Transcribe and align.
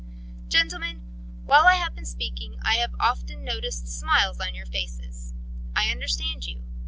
"Gentlemen! 0.49 1.03
While 1.45 1.67
I 1.67 1.75
have 1.75 1.93
been 1.93 2.07
speaking 2.07 2.55
I 2.63 2.77
have 2.77 2.95
often 2.99 3.43
noticed 3.45 3.87
smiles 3.87 4.39
on 4.39 4.55
your 4.55 4.65
faces. 4.65 5.35
I 5.75 5.91
understand 5.91 6.47
you. 6.47 6.63